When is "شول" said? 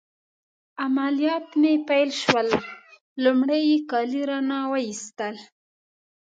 2.21-2.47